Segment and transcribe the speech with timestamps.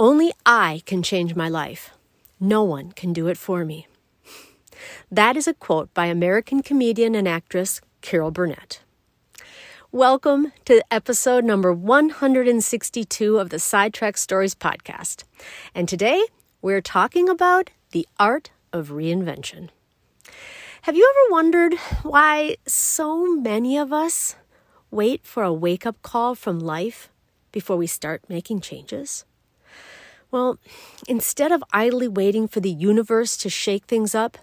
[0.00, 1.90] Only I can change my life.
[2.40, 3.86] No one can do it for me.
[5.10, 8.80] That is a quote by American comedian and actress Carol Burnett.
[9.92, 15.24] Welcome to episode number 162 of the Sidetracked Stories podcast.
[15.74, 16.24] And today
[16.62, 19.68] we're talking about the art of reinvention.
[20.80, 21.74] Have you ever wondered
[22.04, 24.34] why so many of us
[24.90, 27.10] wait for a wake up call from life
[27.52, 29.26] before we start making changes?
[30.30, 30.58] Well,
[31.08, 34.38] instead of idly waiting for the universe to shake things up,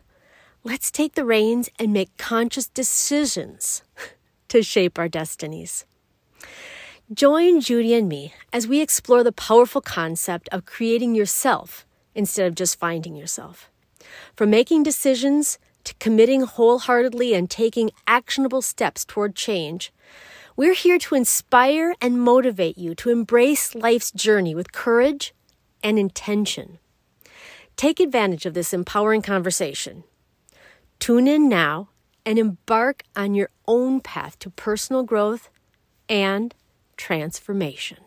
[0.63, 3.83] let's take the reins and make conscious decisions
[4.49, 5.85] to shape our destinies.
[7.13, 12.55] Join Judy and me as we explore the powerful concept of creating yourself instead of
[12.55, 13.69] just finding yourself.
[14.35, 19.93] From making decisions to committing wholeheartedly and taking actionable steps toward change,
[20.57, 25.33] we're here to inspire and motivate you to embrace life's journey with courage
[25.83, 26.79] and intention.
[27.75, 30.03] Take advantage of this empowering conversation.
[30.99, 31.89] Tune in now
[32.25, 35.49] and embark on your own path to personal growth
[36.09, 36.53] and
[36.97, 37.99] transformation.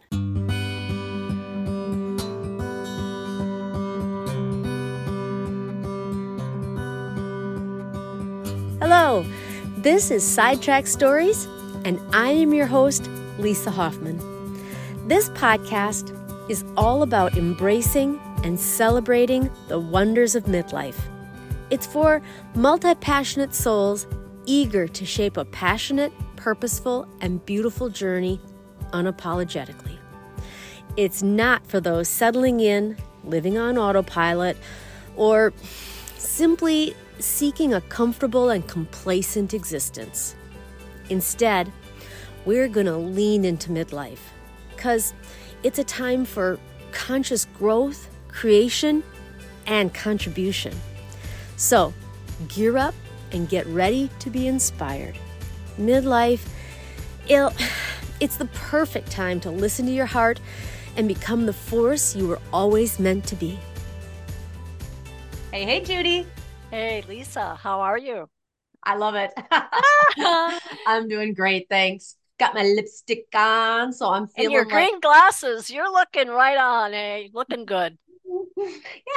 [8.81, 9.25] Hello,
[9.79, 11.47] this is Sidetracked Stories,
[11.85, 14.19] and I am your host, Lisa Hoffman.
[15.07, 20.99] This podcast is all about embracing and celebrating the wonders of midlife.
[21.71, 22.21] It's for
[22.55, 24.07] multi passionate souls
[24.47, 28.41] eager to shape a passionate, purposeful, and beautiful journey
[28.93, 29.99] unapologetically.
[30.97, 34.57] It's not for those settling in, living on autopilot,
[35.17, 35.53] or
[36.17, 40.35] simply seeking a comfortable and complacent existence.
[41.11, 41.73] Instead,
[42.45, 44.21] we're going to lean into midlife
[44.75, 45.13] because
[45.63, 46.59] it's a time for
[46.93, 49.03] conscious growth, creation,
[49.67, 50.75] and contribution.
[51.57, 51.93] So,
[52.49, 52.95] gear up
[53.33, 55.17] and get ready to be inspired.
[55.79, 56.47] Midlife,
[58.21, 60.41] it's the perfect time to listen to your heart
[60.97, 63.59] and become the force you were always meant to be.
[65.53, 66.27] Hey, hey, Judy.
[66.71, 68.29] Hey, Lisa, how are you?
[68.83, 69.33] I love it.
[70.87, 74.47] I'm doing great, thanks got my lipstick on, so I'm feeling.
[74.47, 74.73] And your like...
[74.73, 76.93] green glasses, you're looking right on.
[76.93, 77.29] Hey, eh?
[77.33, 77.97] looking good.
[78.57, 78.65] yeah,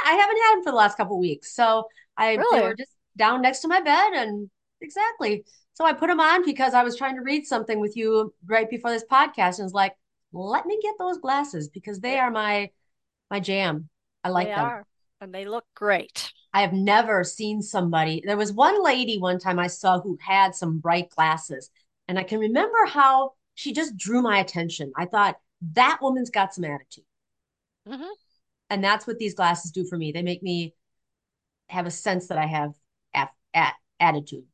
[0.06, 2.60] I haven't had them for the last couple weeks, so I really?
[2.60, 4.48] they were just down next to my bed, and
[4.80, 5.44] exactly.
[5.72, 8.70] So I put them on because I was trying to read something with you right
[8.70, 9.96] before this podcast, and was like,
[10.32, 12.70] let me get those glasses because they are my
[13.30, 13.88] my jam.
[14.22, 14.64] I like they them.
[14.64, 14.86] Are,
[15.20, 16.30] and they look great.
[16.52, 18.22] I have never seen somebody.
[18.24, 21.70] There was one lady one time I saw who had some bright glasses
[22.08, 24.92] and I can remember how she just drew my attention.
[24.96, 25.36] I thought
[25.72, 27.04] that woman's got some attitude.
[27.88, 28.12] Mm-hmm.
[28.70, 30.12] And that's what these glasses do for me.
[30.12, 30.74] They make me
[31.68, 32.74] have a sense that I have
[33.14, 34.44] at, at attitude.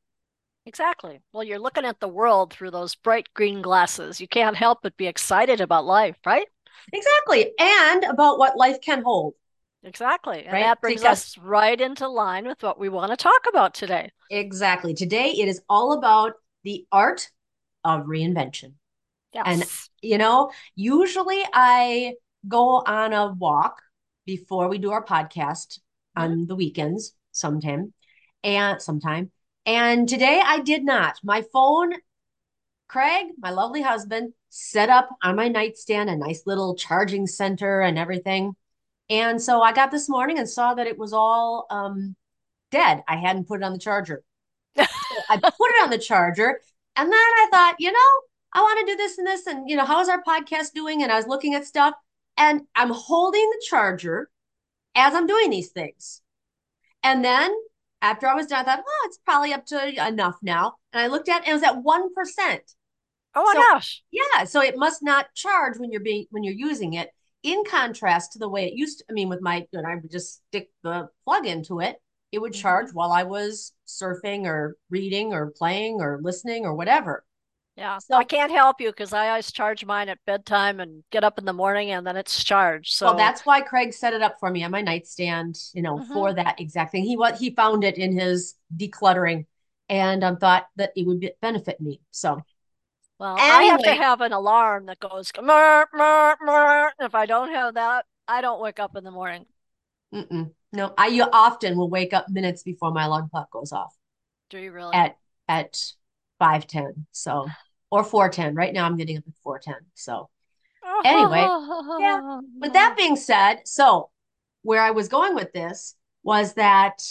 [0.66, 1.20] Exactly.
[1.32, 4.20] Well, you're looking at the world through those bright green glasses.
[4.20, 6.46] You can't help but be excited about life, right?
[6.92, 7.52] Exactly.
[7.58, 9.34] And about what life can hold.
[9.82, 10.44] Exactly.
[10.44, 10.62] And right?
[10.62, 14.10] that brings because, us right into line with what we want to talk about today.
[14.30, 14.92] Exactly.
[14.92, 16.34] Today it is all about
[16.64, 17.30] the art
[17.84, 18.74] of reinvention.
[19.32, 19.44] Yes.
[19.46, 19.64] And,
[20.02, 22.14] you know, usually I
[22.48, 23.80] go on a walk
[24.26, 25.78] before we do our podcast
[26.16, 26.22] mm-hmm.
[26.22, 27.92] on the weekends sometime
[28.42, 29.30] and sometime.
[29.66, 31.18] And today I did not.
[31.22, 31.92] My phone,
[32.88, 37.98] Craig, my lovely husband, set up on my nightstand a nice little charging center and
[37.98, 38.56] everything.
[39.08, 42.16] And so I got this morning and saw that it was all um,
[42.70, 43.02] dead.
[43.06, 44.22] I hadn't put it on the charger.
[44.76, 44.84] so
[45.28, 46.60] I put it on the charger
[46.96, 48.08] and then I thought, you know,
[48.52, 49.46] I want to do this and this.
[49.46, 51.02] And, you know, how is our podcast doing?
[51.02, 51.94] And I was looking at stuff
[52.36, 54.30] and I'm holding the charger
[54.94, 56.22] as I'm doing these things.
[57.02, 57.52] And then
[58.02, 60.74] after I was done, I thought, oh, it's probably up to enough now.
[60.92, 62.58] And I looked at it, and it was at 1%.
[63.34, 64.02] Oh my so, gosh.
[64.10, 64.44] Yeah.
[64.44, 67.10] So it must not charge when you're being when you're using it.
[67.42, 70.10] In contrast to the way it used to, I mean, with my know, I would
[70.10, 71.96] just stick the plug into it
[72.32, 72.62] it would mm-hmm.
[72.62, 77.24] charge while I was surfing or reading or playing or listening or whatever.
[77.76, 77.98] Yeah.
[77.98, 81.38] So I can't help you because I always charge mine at bedtime and get up
[81.38, 82.92] in the morning and then it's charged.
[82.94, 85.98] So well, that's why Craig set it up for me on my nightstand, you know,
[85.98, 86.12] mm-hmm.
[86.12, 87.04] for that exact thing.
[87.04, 89.46] He what he found it in his decluttering
[89.88, 92.02] and um, thought that it would benefit me.
[92.10, 92.42] So
[93.18, 93.48] well, anyway.
[93.48, 96.92] I have to have an alarm that goes murr, murr, murr.
[97.00, 99.46] if I don't have that, I don't wake up in the morning.
[100.14, 100.52] Mm-mm.
[100.72, 103.94] No, I you often will wake up minutes before my alarm clock goes off.
[104.50, 104.94] Do you really?
[104.94, 105.16] At
[105.48, 105.80] at
[106.38, 107.06] five ten.
[107.12, 107.48] So
[107.90, 108.54] or four ten.
[108.54, 109.76] Right now I'm getting up at four ten.
[109.94, 110.30] So
[111.04, 111.46] anyway,
[111.98, 112.40] yeah.
[112.60, 114.10] With that being said, so
[114.62, 117.02] where I was going with this was that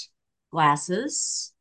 [0.52, 1.54] glasses.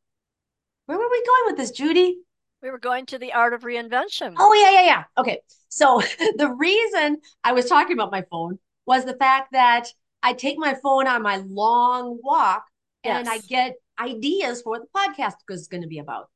[0.85, 2.19] Where were we going with this, Judy?
[2.61, 4.33] We were going to the art of reinvention.
[4.37, 5.03] Oh, yeah, yeah, yeah.
[5.17, 5.39] Okay.
[5.69, 6.01] So
[6.35, 9.87] the reason I was talking about my phone was the fact that
[10.21, 12.65] I take my phone on my long walk
[13.03, 13.19] yes.
[13.19, 16.29] and I get ideas for what the podcast is going to be about.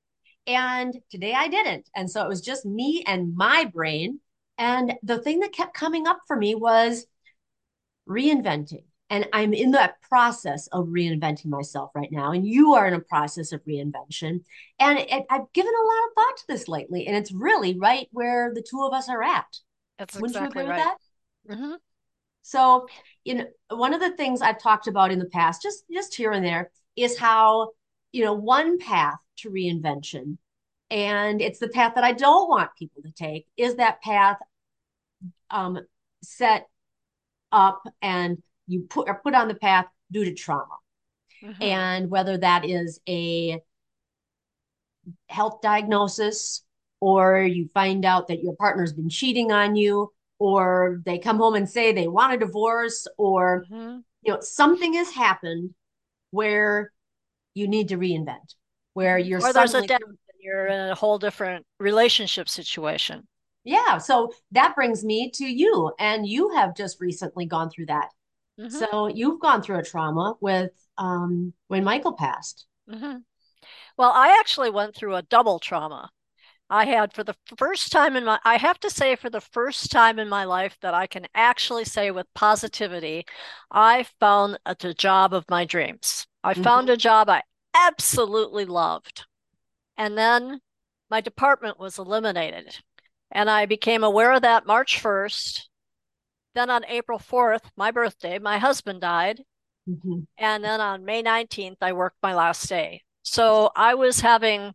[0.45, 1.89] And today I didn't.
[1.95, 4.19] And so it was just me and my brain.
[4.57, 7.05] And the thing that kept coming up for me was
[8.07, 8.83] reinventing.
[9.09, 12.31] And I'm in that process of reinventing myself right now.
[12.31, 14.41] And you are in a process of reinvention.
[14.79, 17.07] And it, I've given a lot of thought to this lately.
[17.07, 19.45] And it's really right where the two of us are at.
[19.99, 20.87] That's Wouldn't exactly you agree right.
[20.87, 20.97] with
[21.47, 21.55] that?
[21.55, 21.73] Mm-hmm.
[22.43, 22.87] So,
[23.23, 26.31] you know, one of the things I've talked about in the past, just just here
[26.31, 27.71] and there, is how
[28.11, 30.37] you know one path to reinvention,
[30.91, 34.37] and it's the path that I don't want people to take, is that path
[35.49, 35.79] um,
[36.21, 36.67] set
[37.51, 40.75] up and you put are put on the path due to trauma.
[41.41, 41.63] Mm-hmm.
[41.63, 43.59] And whether that is a
[45.27, 46.63] health diagnosis
[46.99, 50.11] or you find out that your partner's been cheating on you
[50.43, 53.99] or they come home and say they want a divorce or mm-hmm.
[54.21, 55.73] you know something has happened
[56.31, 56.91] where
[57.53, 58.55] you need to reinvent
[58.93, 59.99] where you're or there's a death
[60.39, 63.25] you're in a whole different relationship situation
[63.63, 68.09] yeah so that brings me to you and you have just recently gone through that
[68.59, 68.77] Mm-hmm.
[68.77, 72.65] So you've gone through a trauma with um, when Michael passed.
[72.89, 73.17] Mm-hmm.
[73.97, 76.09] Well, I actually went through a double trauma.
[76.69, 79.91] I had for the first time in my, I have to say, for the first
[79.91, 83.25] time in my life that I can actually say with positivity,
[83.71, 86.25] I found a, the job of my dreams.
[86.43, 86.63] I mm-hmm.
[86.63, 87.43] found a job I
[87.75, 89.25] absolutely loved.
[89.97, 90.61] And then
[91.09, 92.79] my department was eliminated.
[93.31, 95.67] And I became aware of that March 1st.
[96.55, 99.41] Then on April 4th, my birthday, my husband died.
[99.89, 100.21] Mm-hmm.
[100.37, 103.01] And then on May 19th, I worked my last day.
[103.23, 104.73] So I was having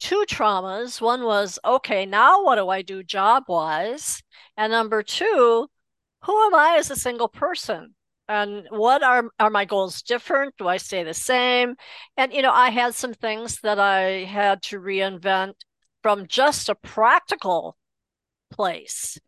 [0.00, 1.00] two traumas.
[1.00, 4.22] One was, okay, now what do I do job wise?
[4.56, 5.68] And number two,
[6.22, 7.94] who am I as a single person?
[8.28, 10.54] And what are, are my goals different?
[10.58, 11.76] Do I stay the same?
[12.16, 15.54] And, you know, I had some things that I had to reinvent
[16.02, 17.76] from just a practical
[18.50, 19.18] place.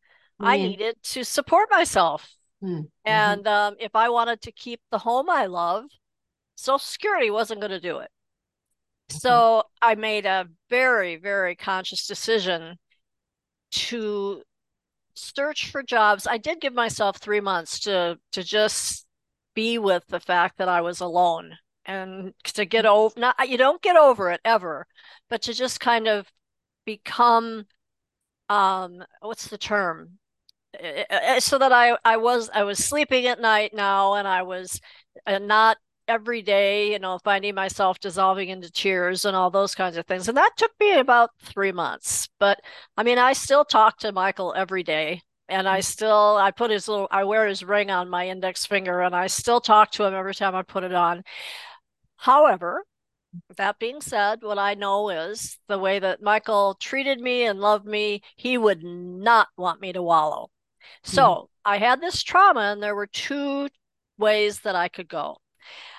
[0.40, 0.62] I mm.
[0.62, 2.28] needed to support myself.
[2.62, 2.86] Mm-hmm.
[3.04, 5.84] And um, if I wanted to keep the home I love,
[6.56, 8.10] Social Security wasn't going to do it.
[9.10, 9.19] Mm-hmm.
[9.19, 12.78] So I made a very, very conscious decision
[13.70, 14.43] to
[15.14, 16.26] search for jobs.
[16.26, 19.06] I did give myself three months to to just
[19.55, 23.19] be with the fact that I was alone and to get over.
[23.19, 24.87] Not you don't get over it ever,
[25.28, 26.31] but to just kind of
[26.84, 27.66] become
[28.49, 30.19] um what's the term
[30.78, 34.43] Eh, eh, so that I I was I was sleeping at night now, and I
[34.43, 34.81] was
[35.26, 35.78] uh, not
[36.08, 40.28] every day, you know, finding myself dissolving into tears and all those kinds of things.
[40.28, 42.28] And that took me about three months.
[42.40, 42.60] But
[42.96, 45.22] I mean, I still talk to Michael every day.
[45.50, 49.00] And I still, I put his little, I wear his ring on my index finger
[49.00, 51.22] and I still talk to him every time I put it on.
[52.16, 52.84] However,
[53.56, 57.87] that being said, what I know is the way that Michael treated me and loved
[57.87, 60.50] me, he would not want me to wallow.
[61.02, 61.44] So mm-hmm.
[61.64, 63.69] I had this trauma, and there were two
[64.16, 65.38] ways that I could go.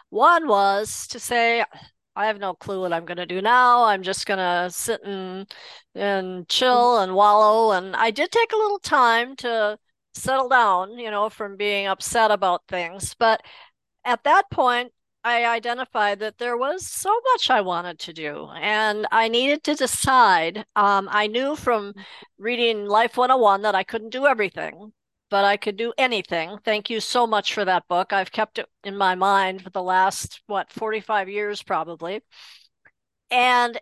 [0.09, 1.63] One was to say,
[2.15, 3.83] I have no clue what I'm going to do now.
[3.85, 5.51] I'm just going to sit and
[5.95, 7.71] and chill and wallow.
[7.77, 9.77] And I did take a little time to
[10.13, 13.15] settle down, you know, from being upset about things.
[13.17, 13.41] But
[14.05, 14.91] at that point,
[15.23, 19.75] I identified that there was so much I wanted to do, and I needed to
[19.75, 20.65] decide.
[20.75, 21.93] Um, I knew from
[22.37, 24.93] reading Life 101 that I couldn't do everything,
[25.29, 26.57] but I could do anything.
[26.63, 28.13] Thank you so much for that book.
[28.13, 32.21] I've kept it in my mind for the last, what, 45 years probably.
[33.31, 33.79] And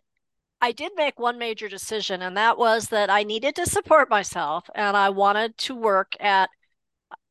[0.59, 4.67] I did make one major decision, and that was that I needed to support myself
[4.73, 6.49] and I wanted to work at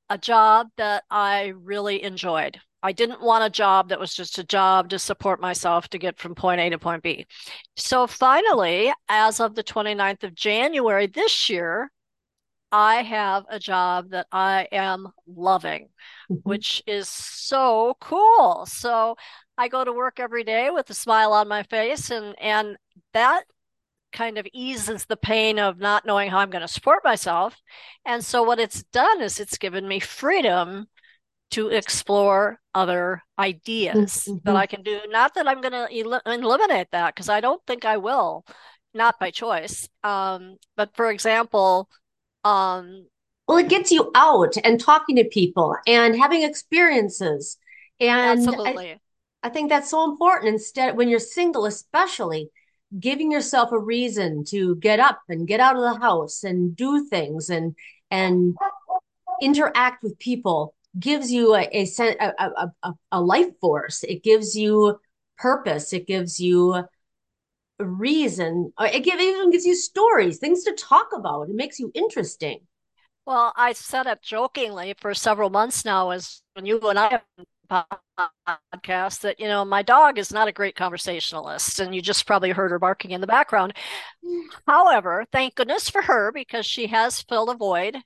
[0.08, 2.60] a job that I really enjoyed.
[2.82, 6.18] I didn't want a job that was just a job to support myself to get
[6.18, 7.26] from point A to point B.
[7.74, 11.90] So finally, as of the 29th of January this year,
[12.72, 15.88] I have a job that I am loving,
[16.30, 16.48] mm-hmm.
[16.48, 18.66] which is so cool.
[18.66, 19.16] So
[19.56, 22.76] I go to work every day with a smile on my face and and
[23.12, 23.44] that
[24.12, 27.60] kind of eases the pain of not knowing how I'm going to support myself.
[28.04, 30.86] And so what it's done is it's given me freedom
[31.50, 34.38] to explore other ideas mm-hmm.
[34.44, 35.00] that I can do.
[35.08, 38.44] Not that I'm going to el- eliminate that because I don't think I will,
[38.94, 39.88] not by choice.
[40.02, 41.88] Um, but for example,
[42.46, 43.06] um,
[43.48, 47.56] well it gets you out and talking to people and having experiences.
[47.98, 48.92] And Absolutely.
[48.92, 49.00] I,
[49.42, 50.54] I think that's so important.
[50.54, 52.50] Instead when you're single especially
[52.98, 57.06] giving yourself a reason to get up and get out of the house and do
[57.08, 57.74] things and
[58.10, 58.54] and
[59.42, 64.04] interact with people gives you a a, a, a, a life force.
[64.04, 64.98] It gives you
[65.36, 65.92] purpose.
[65.92, 66.84] It gives you
[67.78, 71.48] reason it give, even gives you stories things to talk about.
[71.48, 72.60] It makes you interesting.
[73.26, 77.20] Well i said it jokingly for several months now as when you and i
[77.68, 82.50] podcast that you know my dog is not a great conversationalist and you just probably
[82.50, 83.74] heard her barking in the background.
[84.66, 87.96] However thank goodness for her because she has filled a void.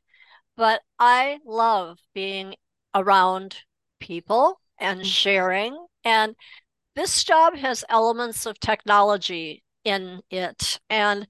[0.56, 2.54] But i love being
[2.94, 3.58] around
[4.00, 5.06] people and mm-hmm.
[5.06, 6.34] sharing and
[7.00, 11.26] this job has elements of technology in it and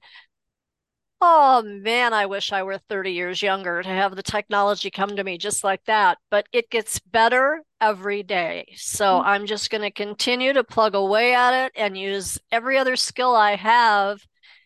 [1.23, 5.23] Oh man, I wish I were 30 years younger to have the technology come to
[5.23, 6.17] me just like that.
[6.31, 8.73] But it gets better every day.
[8.75, 9.27] So mm-hmm.
[9.27, 13.35] I'm just going to continue to plug away at it and use every other skill
[13.35, 14.25] I have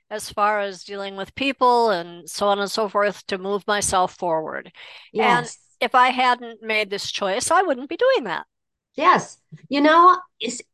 [0.09, 4.15] as far as dealing with people and so on and so forth to move myself
[4.15, 4.71] forward.
[5.11, 5.59] Yes.
[5.81, 8.45] And if I hadn't made this choice, I wouldn't be doing that.
[8.95, 9.37] Yes.
[9.69, 10.17] You know,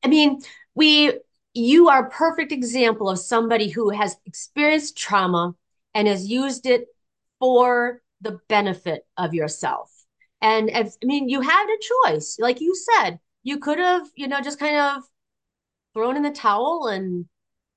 [0.04, 0.42] I mean,
[0.76, 1.20] we
[1.54, 5.54] you are a perfect example of somebody who has experienced trauma
[5.94, 6.88] and has used it
[7.40, 9.92] for the benefit of yourself.
[10.42, 12.38] And if, I mean, you had a choice.
[12.40, 15.04] Like you said, you could have, you know, just kind of
[15.94, 17.26] thrown in the towel and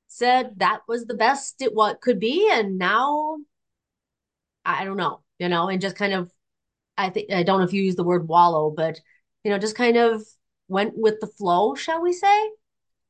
[0.08, 2.48] said that was the best it what could be.
[2.52, 3.38] And now
[4.64, 6.30] I don't know, you know, and just kind of
[6.98, 9.00] I think I don't know if you use the word wallow, but
[9.44, 10.22] you know, just kind of
[10.68, 12.50] went with the flow, shall we say?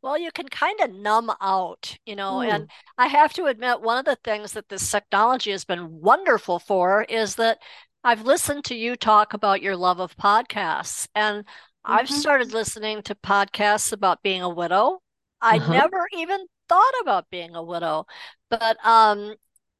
[0.02, 2.52] Well, you can kind of numb out, you know, mm.
[2.52, 6.58] and I have to admit, one of the things that this technology has been wonderful
[6.58, 7.58] for is that
[8.02, 11.92] I've listened to you talk about your love of podcasts, and mm-hmm.
[11.92, 15.00] I've started listening to podcasts about being a widow.
[15.40, 15.72] I uh-huh.
[15.72, 18.04] never even thought about being a widow,
[18.50, 19.34] but um,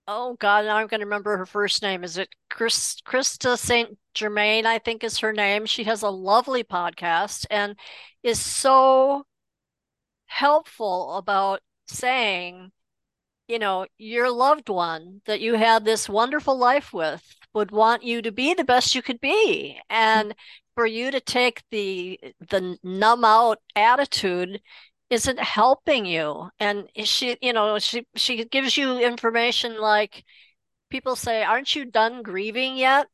[0.06, 2.04] oh god, now I'm going to remember her first name.
[2.04, 4.66] Is it Chris Krista Saint Germain?
[4.66, 5.66] I think is her name.
[5.66, 7.76] She has a lovely podcast and
[8.22, 9.24] is so
[10.26, 12.70] helpful about saying,
[13.48, 17.22] you know, your loved one that you had this wonderful life with
[17.54, 19.78] would want you to be the best you could be.
[19.90, 20.34] And
[20.74, 22.18] for you to take the
[22.50, 24.60] the numb out attitude
[25.14, 26.50] isn't helping you.
[26.60, 30.24] And she, you know, she she gives you information like
[30.90, 33.06] people say, Aren't you done grieving yet?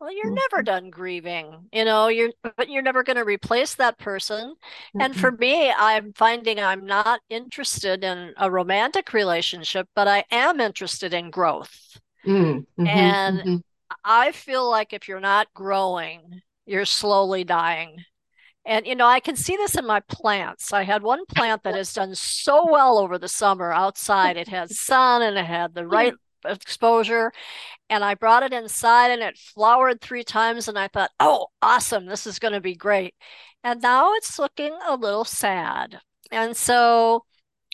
[0.00, 0.34] well you're mm-hmm.
[0.52, 5.00] never done grieving you know you're but you're never going to replace that person mm-hmm.
[5.00, 10.60] and for me i'm finding i'm not interested in a romantic relationship but i am
[10.60, 12.86] interested in growth mm-hmm.
[12.86, 13.56] and mm-hmm.
[14.04, 17.96] i feel like if you're not growing you're slowly dying
[18.66, 21.74] and you know i can see this in my plants i had one plant that
[21.74, 25.86] has done so well over the summer outside it had sun and it had the
[25.86, 27.32] right exposure
[27.88, 30.68] and I brought it inside and it flowered three times.
[30.68, 33.14] And I thought, oh, awesome, this is going to be great.
[33.62, 36.00] And now it's looking a little sad.
[36.30, 37.24] And so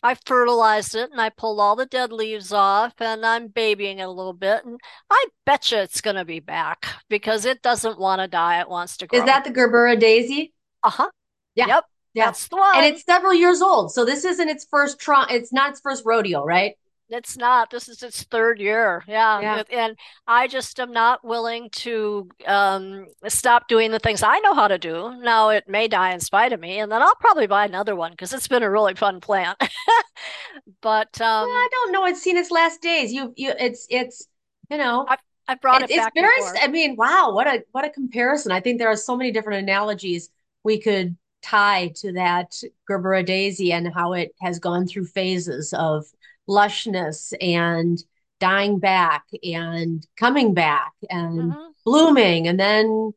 [0.03, 4.05] I fertilized it and I pulled all the dead leaves off and I'm babying it
[4.05, 4.65] a little bit.
[4.65, 4.79] And
[5.11, 8.61] I bet you it's going to be back because it doesn't want to die.
[8.61, 9.21] It wants to grow.
[9.21, 10.53] Is that the Gerbera daisy?
[10.85, 11.11] Uh huh.
[11.55, 11.67] Yeah.
[11.67, 11.85] Yep.
[12.15, 12.25] Yeah.
[12.27, 12.77] That's the one.
[12.77, 13.93] And it's several years old.
[13.93, 16.75] So this isn't its first tr- it's not its first rodeo, right?
[17.09, 17.71] It's not.
[17.71, 19.05] This is its third year.
[19.07, 19.41] Yeah.
[19.41, 19.63] yeah.
[19.71, 24.67] And I just am not willing to um, stop doing the things I know how
[24.67, 25.15] to do.
[25.21, 28.13] Now it may die in spite of me, and then I'll probably buy another one
[28.13, 29.59] because it's been a really fun plant.
[30.81, 32.07] but um, well, I don't know.
[32.07, 33.13] It's seen its last days.
[33.13, 34.27] You, you, it's, it's,
[34.71, 36.13] you know, I, I brought it, it back.
[36.15, 36.53] It's very.
[36.53, 36.65] Before.
[36.65, 38.53] I mean, wow, what a what a comparison.
[38.53, 40.31] I think there are so many different analogies
[40.65, 42.55] we could tie to that
[42.89, 46.07] Gerbera daisy and how it has gone through phases of
[46.49, 47.99] lushness and
[48.41, 51.71] dying back and coming back and mm-hmm.
[51.85, 53.13] blooming and then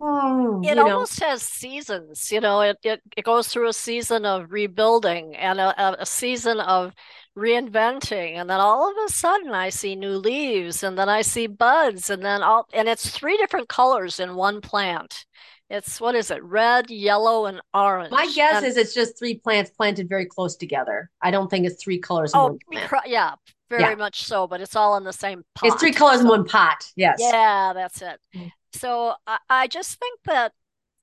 [0.00, 1.26] oh, it almost know.
[1.26, 6.00] has seasons you know it, it, it goes through a season of rebuilding and a,
[6.00, 6.94] a season of
[7.36, 11.48] reinventing and then all of a sudden i see new leaves and then i see
[11.48, 15.26] buds and then all and it's three different colors in one plant
[15.70, 16.42] it's what is it?
[16.44, 18.10] Red, yellow, and orange.
[18.10, 21.10] My guess and, is it's just three plants planted very close together.
[21.22, 22.32] I don't think it's three colors.
[22.34, 22.58] Oh,
[23.06, 23.34] yeah,
[23.70, 23.94] very yeah.
[23.94, 24.46] much so.
[24.46, 25.68] But it's all in the same pot.
[25.68, 26.84] It's three colors so, in one pot.
[26.96, 27.18] Yes.
[27.18, 28.20] Yeah, that's it.
[28.34, 28.52] Mm.
[28.72, 30.52] So I, I just think that.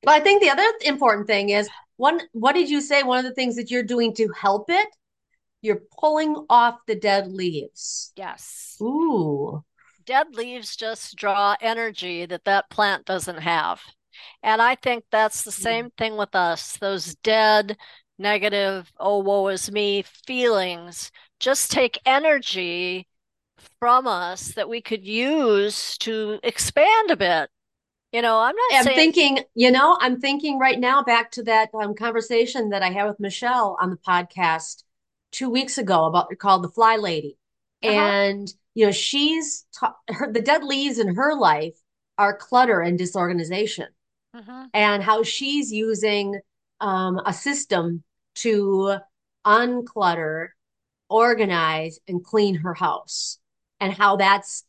[0.04, 2.22] Well, I think the other important thing is one.
[2.34, 3.04] What did you say?
[3.04, 4.88] One of the things that you're doing to help it,
[5.62, 8.14] you're pulling off the dead leaves.
[8.16, 8.78] Yes.
[8.82, 9.64] Ooh.
[10.06, 13.82] dead leaves just draw energy that that plant doesn't have.
[14.44, 16.78] And I think that's the same thing with us.
[16.78, 17.78] Those dead,
[18.20, 23.08] negative, oh, woe is me feelings just take energy
[23.80, 27.50] from us that we could use to expand a bit.
[28.12, 28.96] You know, I'm not I'm saying...
[28.96, 33.08] thinking, you know, I'm thinking right now back to that um, conversation that I had
[33.08, 34.84] with Michelle on the podcast
[35.32, 37.38] two weeks ago about called the Fly Lady.
[37.84, 37.94] Uh-huh.
[37.94, 41.78] And, you know, she's ta- her, the dead leaves in her life
[42.18, 43.88] are clutter and disorganization
[44.34, 44.68] uh-huh.
[44.74, 46.40] and how she's using
[46.80, 48.04] um, a system
[48.36, 48.98] to
[49.46, 50.50] unclutter,
[51.10, 53.40] organize, and clean her house,
[53.80, 54.64] and how that's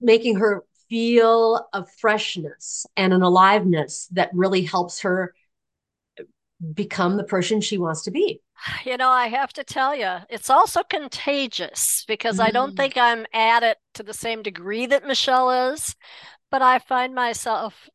[0.00, 5.34] making her feel a freshness and an aliveness that really helps her
[6.74, 8.40] become the person she wants to be.
[8.84, 12.44] You know, I have to tell you, it's also contagious because mm.
[12.44, 12.76] I don't mm.
[12.76, 15.96] think I'm at it to the same degree that Michelle is,
[16.50, 17.88] but I find myself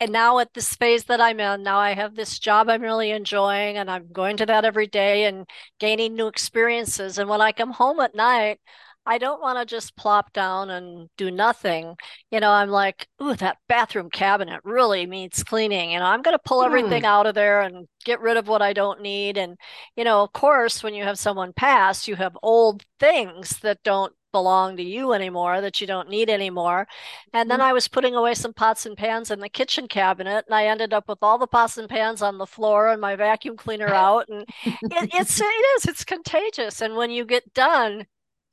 [0.00, 3.10] and now at this phase that I'm in, now I have this job I'm really
[3.10, 5.46] enjoying, and I'm going to that every day and
[5.78, 7.18] gaining new experiences.
[7.18, 8.60] And when I come home at night,
[9.06, 11.96] I don't want to just plop down and do nothing.
[12.30, 15.92] You know, I'm like, ooh, that bathroom cabinet really needs cleaning.
[15.92, 17.06] You know, I'm going to pull everything mm.
[17.06, 19.38] out of there and get rid of what I don't need.
[19.38, 19.56] And,
[19.96, 24.12] you know, of course, when you have someone pass, you have old things that don't
[24.32, 26.86] belong to you anymore that you don't need anymore.
[27.32, 27.68] And then mm-hmm.
[27.68, 30.92] I was putting away some pots and pans in the kitchen cabinet, and I ended
[30.92, 34.28] up with all the pots and pans on the floor and my vacuum cleaner out.
[34.28, 36.80] And it, it's it is it's contagious.
[36.80, 38.06] And when you get done,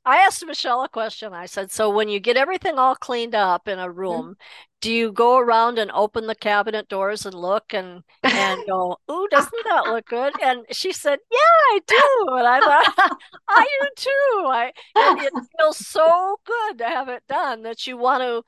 [0.08, 1.34] I asked Michelle a question.
[1.34, 3.98] I said, "So when you get everything all cleaned up in a mm-hmm.
[3.98, 4.36] room,
[4.80, 9.28] do you go around and open the cabinet doors and look and and go, "Ooh,
[9.30, 13.18] doesn't that look good?" And she said, "Yeah, I do." And I thought,
[13.50, 18.22] "I do too." I it feels so good to have it done that you want
[18.22, 18.42] to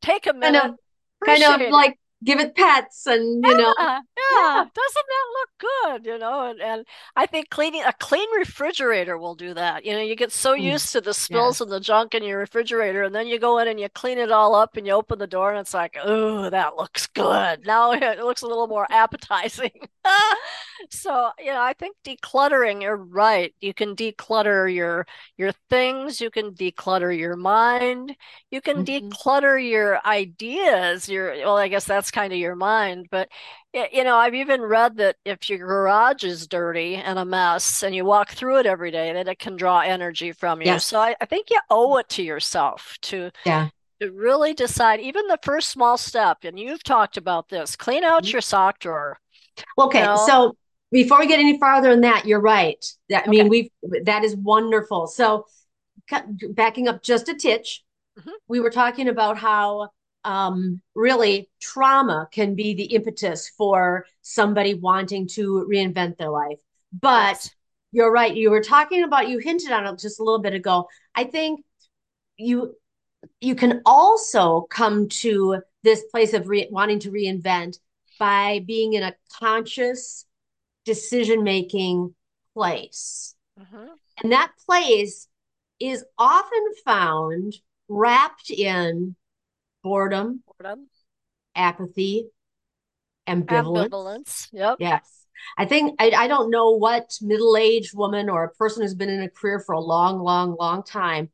[0.00, 0.72] take a minute,
[1.22, 4.00] kind of like give it pets and you yeah, know yeah.
[4.16, 9.18] yeah doesn't that look good you know and, and i think cleaning a clean refrigerator
[9.18, 10.62] will do that you know you get so mm.
[10.62, 13.68] used to the spills and the junk in your refrigerator and then you go in
[13.68, 16.48] and you clean it all up and you open the door and it's like oh
[16.48, 19.70] that looks good now it looks a little more appetizing
[20.90, 26.30] so you know i think decluttering you're right you can declutter your your things you
[26.30, 28.16] can declutter your mind
[28.50, 29.08] you can mm-hmm.
[29.08, 33.28] declutter your ideas your well i guess that's kind of your mind but
[33.72, 37.94] you know i've even read that if your garage is dirty and a mess and
[37.94, 41.14] you walk through it every day that it can draw energy from you so I,
[41.20, 43.68] I think you owe it to yourself to yeah
[44.00, 48.24] to really decide even the first small step and you've talked about this clean out
[48.24, 48.32] mm-hmm.
[48.32, 49.18] your sock drawer
[49.78, 50.26] okay you know?
[50.26, 50.56] so
[50.92, 53.70] before we get any farther in that you're right that, i mean we've
[54.04, 55.46] that is wonderful so
[56.50, 57.82] backing up just a titch
[58.18, 58.30] mm-hmm.
[58.48, 59.88] we were talking about how
[60.26, 66.58] um, really trauma can be the impetus for somebody wanting to reinvent their life.
[66.92, 67.48] But
[67.92, 68.34] you're right.
[68.34, 70.88] You were talking about, you hinted on it just a little bit ago.
[71.14, 71.64] I think
[72.36, 72.74] you
[73.40, 77.78] you can also come to this place of re- wanting to reinvent
[78.18, 80.26] by being in a conscious
[80.84, 82.14] decision making
[82.54, 83.34] place.
[83.58, 83.86] Mm-hmm.
[84.22, 85.28] And that place
[85.80, 87.54] is often found
[87.88, 89.16] wrapped in
[89.86, 90.88] boredom, boredom,
[91.54, 92.26] apathy,
[93.28, 93.88] ambivalence.
[93.88, 94.48] Ambivalence.
[94.52, 94.76] Yep.
[94.80, 95.26] Yes.
[95.56, 99.22] I think I, I don't know what middle-aged woman or a person who's been in
[99.22, 101.30] a career for a long, long, long time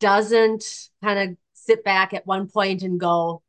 [0.00, 0.64] doesn't
[1.02, 3.42] kind of sit back at one point and go,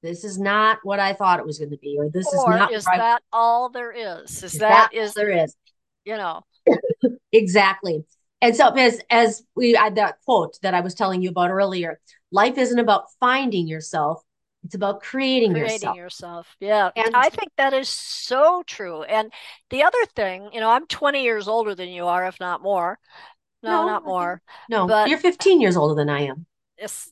[0.00, 2.58] this is not what I thought it was going to be, or this or is
[2.58, 2.72] not.
[2.72, 4.30] Is that all there is?
[4.30, 5.56] Is, is that, that is there is?
[6.04, 6.44] You know.
[7.32, 8.04] exactly.
[8.40, 11.98] And so as as we had that quote that I was telling you about earlier,
[12.30, 14.22] life isn't about finding yourself
[14.64, 15.96] it's about creating, creating yourself.
[15.96, 16.56] yourself.
[16.60, 16.90] Yeah.
[16.96, 19.02] And I think that is so true.
[19.02, 19.32] And
[19.70, 22.98] the other thing, you know, I'm 20 years older than you are, if not more.
[23.62, 24.42] No, no not more.
[24.68, 26.46] No, but you're 15 years older than I am.
[26.78, 27.10] Yes.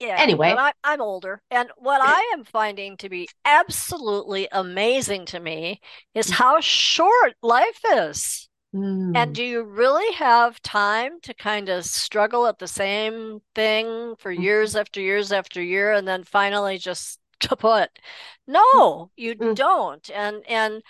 [0.00, 0.16] yeah.
[0.18, 1.42] Anyway, I, I'm older.
[1.50, 5.80] And what I am finding to be absolutely amazing to me
[6.14, 8.48] is how short life is.
[8.76, 9.16] Mm.
[9.16, 14.32] And do you really have time to kind of struggle at the same thing for
[14.32, 14.42] mm-hmm.
[14.42, 17.88] years after years after year and then finally just to kaput?
[18.46, 19.54] No, you mm.
[19.54, 20.08] don't.
[20.10, 20.82] And and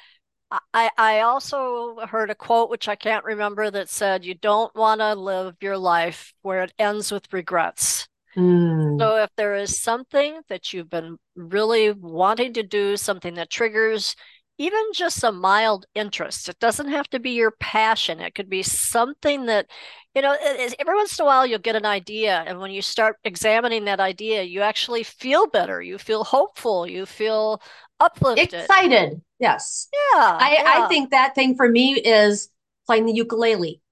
[0.75, 5.01] I I also heard a quote which I can't remember that said you don't want
[5.01, 8.09] to live your life where it ends with regrets.
[8.37, 8.99] Mm.
[8.99, 14.15] So if there is something that you've been really wanting to do, something that triggers
[14.59, 16.49] even just a mild interest.
[16.49, 18.21] It doesn't have to be your passion.
[18.21, 19.67] It could be something that,
[20.15, 22.43] you know, every once in a while you'll get an idea.
[22.47, 25.83] And when you start examining that idea, you actually feel better.
[25.83, 26.87] You feel hopeful.
[26.87, 27.61] You feel
[28.01, 28.55] uplifted.
[28.55, 29.21] Excited.
[29.39, 29.89] Yes.
[29.93, 30.39] Yeah.
[30.41, 30.85] I, yeah.
[30.85, 32.49] I think that thing for me is
[32.87, 33.83] playing the ukulele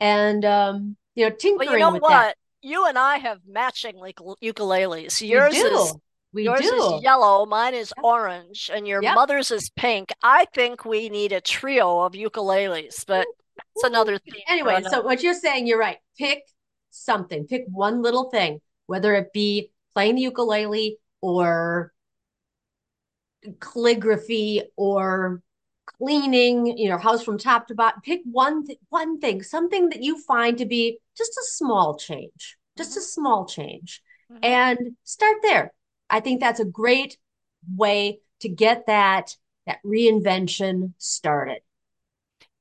[0.00, 2.10] and, um, you know, tinkering well, you know with what?
[2.10, 2.36] that.
[2.62, 5.20] You and I have matching ukuleles.
[5.26, 5.94] Yours is
[6.36, 6.94] we Yours do.
[6.96, 9.14] is yellow, mine is orange, and your Yep.
[9.14, 10.12] mother's is pink.
[10.22, 13.26] I think we need a trio of ukuleles, but
[13.74, 14.42] it's another thing.
[14.48, 15.98] Anyway, so what you're saying, you're right.
[16.18, 16.42] Pick
[16.90, 21.92] something, pick one little thing, whether it be playing the ukulele or
[23.60, 25.42] calligraphy or
[25.86, 28.00] cleaning, you know, house from top to bottom.
[28.02, 32.58] Pick one th- one thing, something that you find to be just a small change,
[32.76, 34.38] just a small change, Mhm.
[34.42, 35.72] and start there.
[36.10, 37.18] I think that's a great
[37.76, 41.58] way to get that that reinvention started.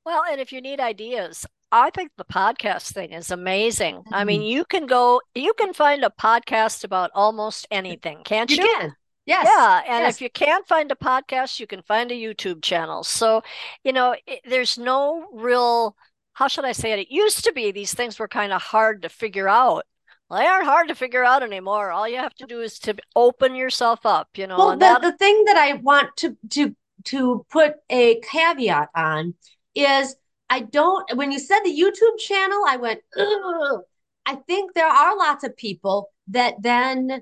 [0.05, 4.03] well, and if you need ideas, I think the podcast thing is amazing.
[4.11, 4.49] I mean, Mm.
[4.49, 8.73] you can go, you can find a podcast about almost anything, can't You you?
[8.79, 8.95] can.
[9.25, 9.47] Yes.
[9.49, 10.15] Yeah, and yes.
[10.15, 13.03] if you can't find a podcast, you can find a YouTube channel.
[13.03, 13.41] So,
[13.83, 15.95] you know, it, there's no real,
[16.33, 16.99] how should I say it?
[16.99, 19.85] It used to be these things were kind of hard to figure out.
[20.29, 21.91] Well, they aren't hard to figure out anymore.
[21.91, 25.01] All you have to do is to open yourself up, you know, Well, the, that,
[25.01, 29.35] the thing that I want to to to put a caveat on
[29.75, 30.15] is
[30.49, 33.81] I don't when you said the YouTube channel, I went, Ugh.
[34.25, 37.21] I think there are lots of people that then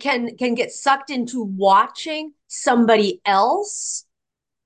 [0.00, 4.04] can can get sucked into watching somebody else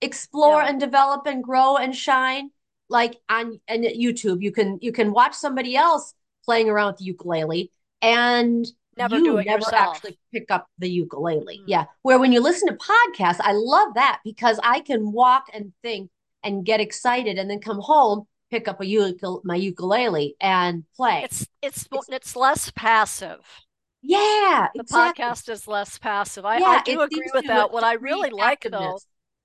[0.01, 0.69] explore Yeah.
[0.71, 2.51] and develop and grow and shine.
[2.89, 6.13] Like on and YouTube, you can you can watch somebody else
[6.51, 7.71] playing around with the ukulele
[8.03, 9.97] and never you never yourself.
[9.97, 11.59] actually pick up the ukulele.
[11.59, 11.65] Mm.
[11.67, 11.85] Yeah.
[12.03, 16.11] Where when you listen to podcasts, I love that because I can walk and think
[16.43, 21.23] and get excited and then come home, pick up a ukulele, my ukulele and play.
[21.25, 23.41] It's it's It's- it's less passive.
[24.03, 25.25] yeah, The exactly.
[25.25, 26.45] podcast is less passive.
[26.45, 27.71] I, I do agree with that.
[27.71, 28.99] What I really like though,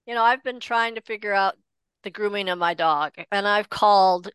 [0.08, 1.56] you know, I've been trying to figure out
[2.04, 4.30] the grooming of my dog, and I've called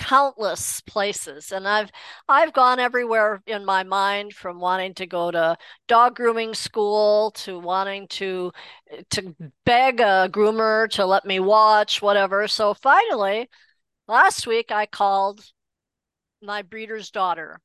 [0.00, 1.90] countless places, and I've
[2.28, 5.56] I've gone everywhere in my mind from wanting to go to
[5.88, 8.52] dog grooming school to wanting to
[9.10, 9.36] to
[9.66, 12.48] beg a groomer to let me watch whatever.
[12.48, 13.48] So finally,
[14.08, 15.44] last week I called
[16.42, 17.60] my breeder's daughter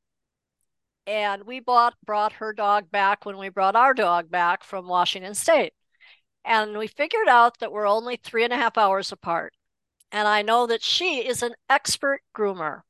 [1.08, 5.36] and we bought brought her dog back when we brought our dog back from Washington
[5.36, 5.74] State.
[6.46, 9.54] And we figured out that we're only three and a half hours apart.
[10.16, 12.84] And I know that she is an expert groomer.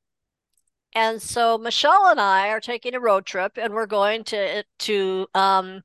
[0.94, 5.28] And so Michelle and I are taking a road trip and we're going to to
[5.34, 5.82] um,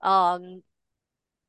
[0.00, 0.62] um,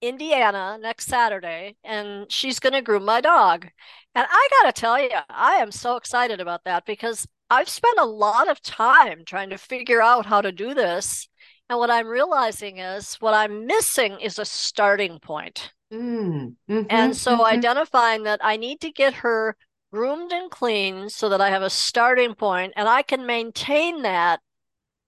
[0.02, 3.70] Indiana next Saturday, and she's going to groom my dog.
[4.14, 7.98] And I got to tell you, I am so excited about that because I've spent
[7.98, 11.30] a lot of time trying to figure out how to do this.
[11.70, 15.72] And what I'm realizing is what I'm missing is a starting point.
[15.92, 17.46] Mm, mhm, And so mhm.
[17.46, 19.56] identifying that I need to get her
[19.92, 24.42] groomed and clean so that I have a starting point and I can maintain that.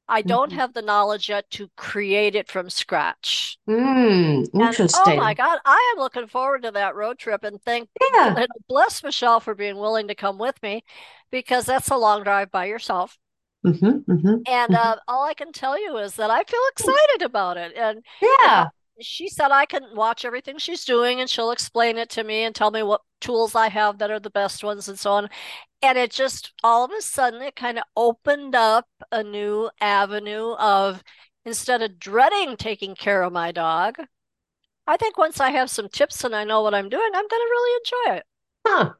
[0.08, 0.54] I don't Mhm.
[0.54, 3.60] have the knowledge yet to create it from scratch.
[3.68, 7.90] Mm, And oh my God, I am looking forward to that road trip and thank
[8.02, 8.36] Yeah.
[8.36, 10.84] and bless Michelle for being willing to come with me
[11.32, 13.20] because that's a long drive by yourself.
[13.64, 14.76] Mhm, mhm, And mhm.
[14.76, 17.74] uh, all I can tell you is that I feel excited about it.
[17.76, 18.70] And Yeah.
[19.02, 22.54] She said I can watch everything she's doing and she'll explain it to me and
[22.56, 25.30] tell me what tools I have that are the best ones and so on.
[25.82, 30.54] And it just all of a sudden it kind of opened up a new avenue
[30.54, 31.04] of
[31.46, 33.96] instead of dreading taking care of my dog,
[34.88, 37.30] I think once I have some tips and I know what I'm doing, I'm going
[37.30, 38.26] to really enjoy it.
[38.68, 38.94] Huh.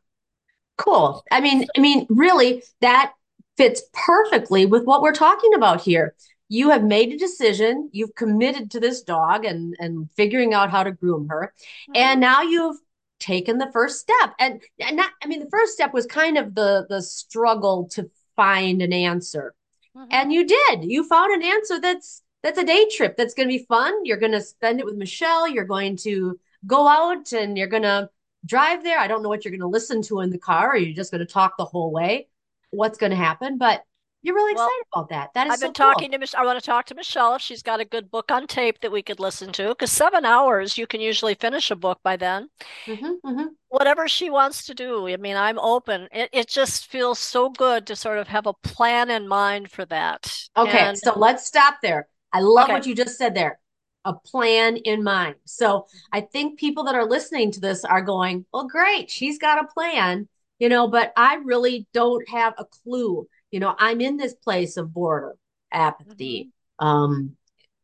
[0.78, 1.24] Cool.
[1.32, 3.14] I mean, I mean, really, that
[3.58, 6.16] fits perfectly with what we're talking about here.
[6.52, 10.84] You have made a decision, you've committed to this dog and and figuring out how
[10.84, 11.54] to groom her,
[11.96, 12.76] and now you've
[13.20, 14.34] taken the first step.
[14.38, 18.10] And, and not, I mean, the first step was kind of the the struggle to
[18.36, 19.54] find an answer.
[19.96, 20.08] Mhm.
[20.12, 20.84] And you did.
[20.84, 23.94] You found an answer that's that's a day trip that's going to be fun.
[24.04, 25.48] You're going to spend it with Michelle.
[25.48, 26.38] You're going to
[26.68, 28.10] go out and you're going to
[28.46, 29.00] drive there.
[29.00, 30.72] I don't know what you're going to listen to in the car.
[30.72, 32.28] Or you're just going to talk the whole way.
[32.72, 33.58] What's going to happen?
[33.58, 33.86] But
[34.22, 35.32] you're really Well, excited about that.
[35.34, 36.02] That is I've so been cool.
[36.02, 38.32] talking to Mich- I want to talk to Michelle if she's got a good book
[38.32, 41.76] on tape that we could listen to because seven hours you can usually finish a
[41.78, 42.50] book by then.
[42.88, 43.56] Mhm, mhm.
[43.70, 45.08] whatever she wants to do.
[45.08, 46.08] I mean, I'm open.
[46.12, 49.86] It it just feels so good to sort of have a plan in mind for
[49.86, 50.50] that.
[50.58, 52.08] Okay, And so let's stop there.
[52.34, 52.72] I love Okay.
[52.72, 53.60] what you just said there.
[54.04, 55.36] a plan in mind.
[55.46, 59.64] So I think people that are listening to this are going, well, great, she's got
[59.64, 63.28] a plan, you know, but I really don't have a clue.
[63.52, 65.38] You know, I'm in this place of boredom,
[65.72, 66.88] apathy, mm-hmm.
[66.88, 67.36] um,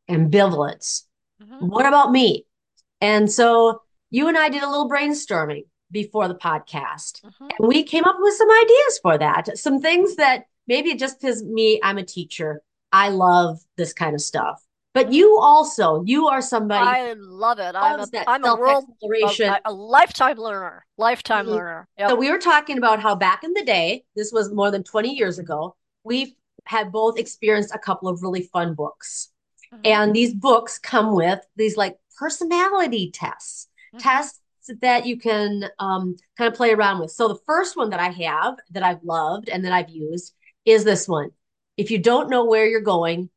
[0.10, 1.04] ambivalence.
[1.42, 1.68] Mm-hmm.
[1.68, 2.46] What about me?
[3.02, 7.22] And so you and I did a little brainstorming before the podcast.
[7.22, 7.48] Mm-hmm.
[7.60, 9.58] And we came up with some ideas for that.
[9.58, 14.22] Some things that maybe just because me, I'm a teacher, I love this kind of
[14.22, 14.62] stuff.
[14.98, 16.84] But you also, you are somebody.
[16.84, 17.76] I love it.
[17.76, 21.54] I'm a, I'm a world, a, a, lifetime learner, lifetime mm-hmm.
[21.54, 21.88] learner.
[22.00, 22.10] Yep.
[22.10, 25.14] So we were talking about how back in the day, this was more than 20
[25.14, 29.30] years ago, we had both experienced a couple of really fun books.
[29.72, 29.82] Mm-hmm.
[29.86, 34.00] And these books come with these like personality tests, mm-hmm.
[34.00, 34.40] tests
[34.82, 37.12] that you can um, kind of play around with.
[37.12, 40.34] So the first one that I have that I've loved and that I've used
[40.66, 41.30] is this one.
[41.78, 43.30] If you don't know where you're going,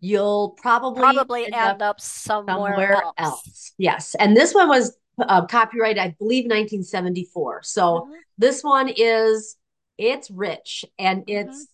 [0.00, 3.14] you'll probably probably end, end up, up, somewhere, somewhere else.
[3.18, 3.72] else.
[3.78, 7.62] Yes, and this one was uh, copyright, I believe, 1974.
[7.62, 8.12] So mm-hmm.
[8.38, 9.56] this one is
[9.98, 11.48] it's rich and mm-hmm.
[11.48, 11.66] it's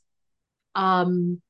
[0.76, 0.82] mm-hmm.
[0.82, 1.40] um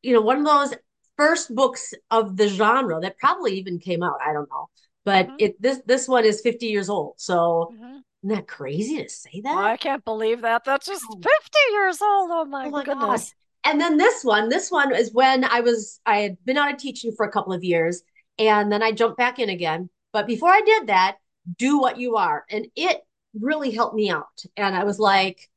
[0.00, 0.74] you know one of those
[1.16, 4.16] first books of the genre that probably even came out.
[4.24, 4.68] I don't know,
[5.04, 5.36] but mm-hmm.
[5.38, 7.14] it this this one is 50 years old.
[7.18, 7.72] So.
[7.74, 7.98] Mm-hmm.
[8.24, 9.58] Isn't that crazy to say that?
[9.58, 10.64] I can't believe that.
[10.64, 11.26] That's just 50
[11.72, 12.30] years old.
[12.32, 13.34] Oh my, oh my goodness.
[13.64, 16.78] And then this one, this one is when I was I had been out of
[16.78, 18.02] teaching for a couple of years
[18.38, 19.88] and then I jumped back in again.
[20.12, 21.16] But before I did that,
[21.58, 22.44] do what you are.
[22.50, 23.02] And it
[23.38, 24.44] really helped me out.
[24.56, 25.48] And I was like,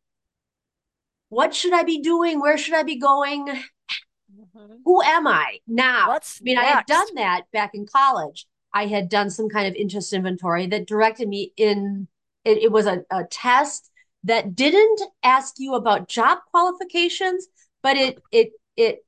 [1.29, 2.39] what should I be doing?
[2.39, 3.47] Where should I be going?
[3.47, 4.73] Mm-hmm.
[4.85, 6.09] Who am I now?
[6.09, 6.67] What's I mean, next?
[6.67, 8.45] I had done that back in college.
[8.73, 12.07] I had done some kind of interest inventory that directed me in
[12.43, 13.89] it, it was a, a test
[14.23, 17.47] that didn't ask you about job qualifications,
[17.85, 19.05] but it it it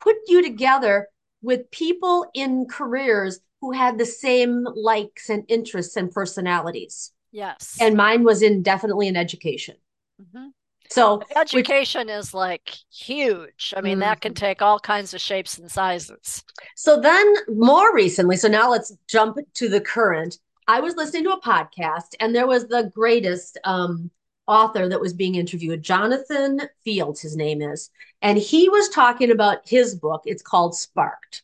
[0.00, 1.08] put you together
[1.42, 7.10] with people in careers who had the same likes and interests and personalities.
[7.32, 7.76] Yes.
[7.80, 9.74] And mine was in definitely in education.
[10.22, 10.46] Mm-hmm.
[10.90, 13.74] So education which, is like huge.
[13.76, 14.00] I mean, mm-hmm.
[14.02, 14.46] that can mm-hmm.
[14.46, 16.44] take all kinds of shapes and sizes.
[16.76, 20.38] So then more recently, so now let's jump to the current.
[20.68, 24.12] I was listening to a podcast and there was the greatest um,
[24.50, 27.90] author that was being interviewed, Jonathan Fields, his name is.
[28.20, 30.22] And he was talking about his book.
[30.26, 31.42] It's called Sparked.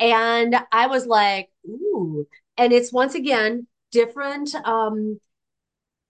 [0.00, 2.26] And I was like, ooh.
[2.56, 5.20] And it's once again different um,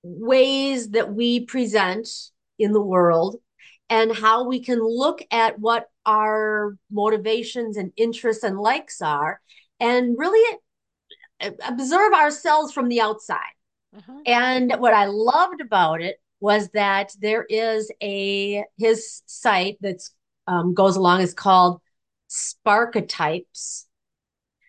[0.02, 2.08] ways that we present
[2.58, 3.36] in the world
[3.90, 9.40] and how we can look at what our motivations and interests and likes are
[9.80, 10.58] and really
[11.66, 13.38] observe ourselves from the outside.
[13.94, 14.18] Mm-hmm.
[14.26, 20.02] And what I loved about it was that there is a his site that
[20.46, 21.80] um, goes along is called
[22.28, 23.84] Sparketypes.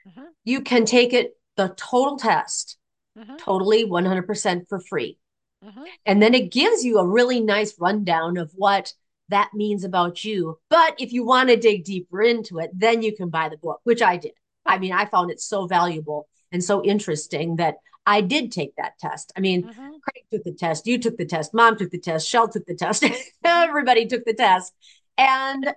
[0.07, 0.23] Mm-hmm.
[0.43, 2.77] You can take it the total test,
[3.17, 3.37] mm-hmm.
[3.37, 5.17] totally 100% for free.
[5.63, 5.83] Mm-hmm.
[6.05, 8.93] And then it gives you a really nice rundown of what
[9.29, 10.59] that means about you.
[10.69, 13.79] But if you want to dig deeper into it, then you can buy the book,
[13.83, 14.33] which I did.
[14.65, 17.75] I mean, I found it so valuable and so interesting that
[18.05, 19.31] I did take that test.
[19.35, 19.89] I mean, mm-hmm.
[20.01, 22.75] Craig took the test, you took the test, mom took the test, Shell took the
[22.75, 23.05] test,
[23.43, 24.73] everybody took the test.
[25.17, 25.73] And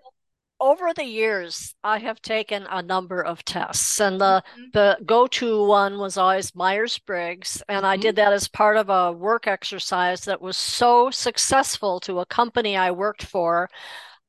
[0.59, 4.65] over the years, I have taken a number of tests, and the mm-hmm.
[4.73, 7.87] the go to one was always Myers Briggs, and mm-hmm.
[7.87, 12.27] I did that as part of a work exercise that was so successful to a
[12.27, 13.69] company I worked for.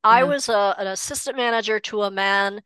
[0.04, 2.60] I was a, an assistant manager to a man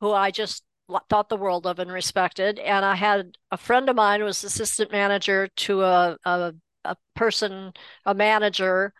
[0.00, 0.64] who I just
[1.08, 4.42] thought the world of and respected, and I had a friend of mine who was
[4.44, 7.72] assistant manager to a, a a person,
[8.06, 8.94] a manager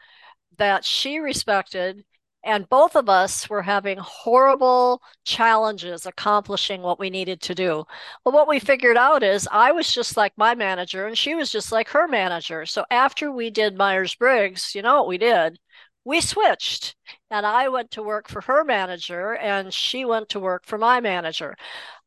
[0.59, 2.05] that she respected
[2.45, 7.85] and both of us were having horrible challenges accomplishing what we needed to do.
[8.25, 11.51] Well, what we figured out is I was just like my manager and she was
[11.51, 12.65] just like her manager.
[12.65, 15.59] So after we did Myers Briggs, you know what we did?
[16.09, 16.97] We switched
[17.31, 21.03] and I went to work for her manager and she went to work for my
[21.03, 21.55] manager.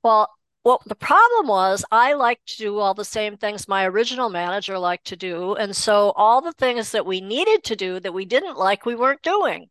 [0.02, 0.28] Well,
[0.64, 4.80] well, the problem was I liked to do all the same things my original manager
[4.80, 5.54] liked to do.
[5.54, 8.96] And so all the things that we needed to do that we didn't like, we
[8.96, 9.70] weren't doing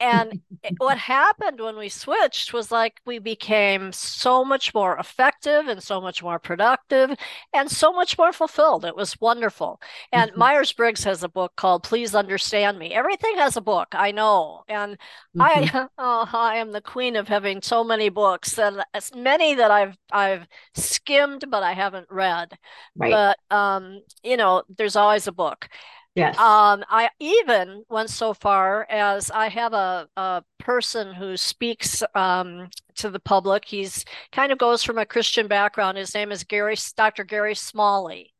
[0.00, 0.40] and
[0.78, 6.00] what happened when we switched was like we became so much more effective and so
[6.00, 7.16] much more productive
[7.54, 8.84] and so much more fulfilled.
[8.84, 9.80] It was wonderful.
[10.12, 10.40] And mm-hmm.
[10.40, 12.92] Myers Briggs has a book called Please Understand Me.
[12.92, 14.64] Everything has a book, I know.
[14.68, 14.98] And
[15.36, 15.40] mm-hmm.
[15.76, 19.70] I oh, I am the queen of having so many books and as many that
[19.70, 22.58] I've I've skimmed but I haven't read.
[22.96, 23.10] Right.
[23.10, 25.68] But um, you know, there's always a book.
[26.16, 26.38] Yes.
[26.38, 32.70] Um, I even went so far as I have a, a person who speaks um,
[32.94, 33.66] to the public.
[33.66, 34.02] He's
[34.32, 35.98] kind of goes from a Christian background.
[35.98, 37.22] His name is Gary, Dr.
[37.22, 38.32] Gary Smalley.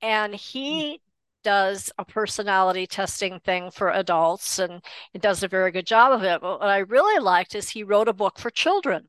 [0.00, 1.00] And he
[1.42, 4.80] does a personality testing thing for adults and
[5.12, 6.40] it does a very good job of it.
[6.40, 9.08] But what I really liked is he wrote a book for children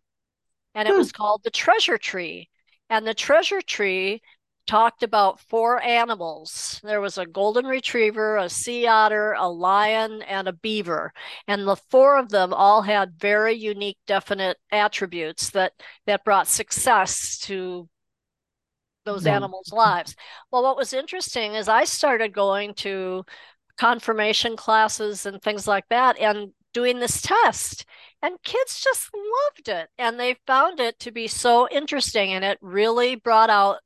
[0.74, 0.98] and it hmm.
[0.98, 2.50] was called The Treasure Tree.
[2.90, 4.24] And the treasure tree
[4.70, 6.80] talked about four animals.
[6.84, 11.12] There was a golden retriever, a sea otter, a lion, and a beaver.
[11.48, 15.74] And the four of them all had very unique, definite attributes that
[16.06, 17.90] that brought success to
[19.06, 19.38] those yeah.
[19.38, 20.16] animals' lives.
[20.52, 23.26] Well, what was interesting is I started going to
[23.76, 27.88] confirmation classes and things like that and doing this test.
[28.22, 29.90] And kids just loved it.
[29.98, 32.34] And they found it to be so interesting.
[32.34, 33.80] And it really brought out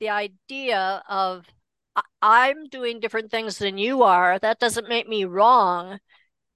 [0.00, 1.46] the idea of
[2.22, 4.38] I'm doing different things than you are.
[4.38, 5.98] That doesn't make me wrong.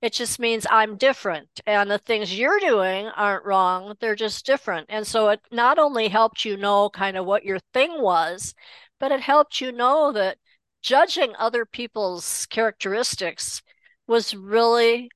[0.00, 1.48] It just means I'm different.
[1.66, 3.94] And the things you're doing aren't wrong.
[4.00, 4.86] They're just different.
[4.88, 8.54] And so it not only helped you know kind of what your thing was,
[8.98, 10.38] but it helped you know that
[10.82, 13.62] judging other people's characteristics
[14.06, 15.10] was really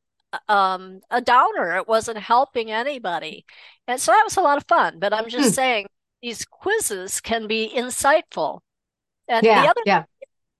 [0.48, 1.76] um, a downer.
[1.76, 3.44] It wasn't helping anybody.
[3.88, 4.98] And so that was a lot of fun.
[5.00, 5.54] But I'm just hmm.
[5.54, 5.86] saying
[6.22, 8.60] these quizzes can be insightful.
[9.28, 10.04] And yeah, the other yeah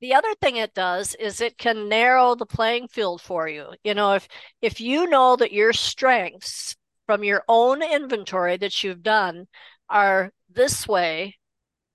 [0.00, 3.94] the other thing it does is it can narrow the playing field for you you
[3.94, 4.28] know if
[4.62, 9.46] if you know that your strengths from your own inventory that you've done
[9.88, 11.34] are this way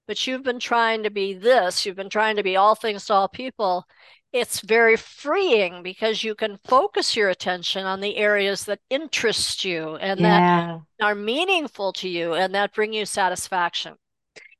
[0.08, 3.14] but you've been trying to be this you've been trying to be all things to
[3.14, 3.86] all people
[4.34, 9.96] it's very freeing because you can focus your attention on the areas that interest you
[9.98, 10.80] and yeah.
[11.00, 13.96] that are meaningful to you and that bring you satisfaction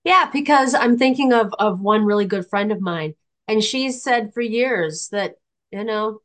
[0.04, 3.14] yeah because i'm thinking of of one really good friend of mine
[3.52, 5.36] and she said for years that,
[5.72, 6.22] you know,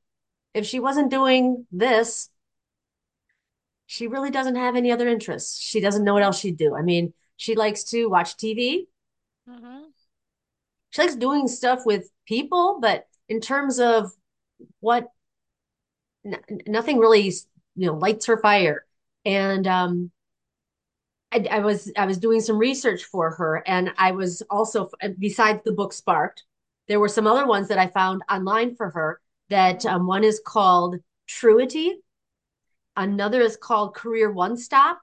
[0.54, 2.28] if she wasn't doing this,
[3.87, 5.61] she really doesn't have any other interests.
[5.61, 6.76] She doesn't know what else she'd do.
[6.76, 8.87] I mean, she likes to watch TV.
[9.48, 9.87] Mm-hmm.
[10.90, 14.12] She likes doing stuff with people, but in terms of
[14.80, 15.08] what,
[16.24, 17.32] n- nothing really,
[17.74, 18.84] you know, lights her fire.
[19.24, 20.10] And um,
[21.32, 25.60] I, I was I was doing some research for her, and I was also besides
[25.64, 26.44] the book Sparked,
[26.88, 29.20] there were some other ones that I found online for her.
[29.48, 30.96] That um, one is called
[31.28, 31.90] Truity,
[32.96, 35.00] another is called Career One Stop,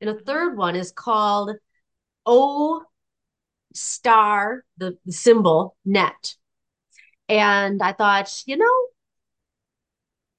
[0.00, 1.52] and a third one is called
[2.26, 2.82] O
[3.74, 6.34] Star, the, the symbol net.
[7.28, 8.86] And I thought, you know,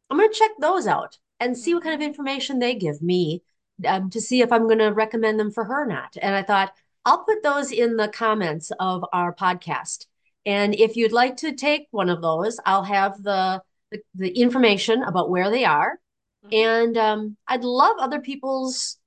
[0.10, 3.44] I'm going to check those out and see what kind of information they give me
[3.86, 6.18] um, to see if I'm going to recommend them for her or not.
[6.22, 6.74] And I thought,
[7.06, 10.06] I'll put those in the comments of our podcast.
[10.46, 15.04] And if you'd like to take one of those, I'll have the the, the information
[15.04, 16.00] about where they are.
[16.46, 16.56] Mm-hmm.
[16.56, 18.98] And um, I'd love other people's